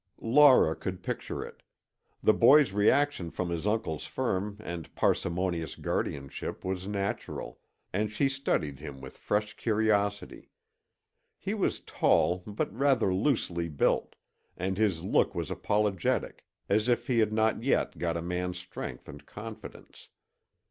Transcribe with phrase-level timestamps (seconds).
[0.19, 1.61] Laura could picture it.
[2.23, 7.59] The boy's reaction from his uncle's firm and parsimonious guardianship was natural,
[7.93, 10.49] and she studied him with fresh curiosity.
[11.37, 14.15] He was tall but rather loosely built,
[14.57, 19.07] and his look was apologetic, as if he had not yet got a man's strength
[19.07, 20.09] and confidence.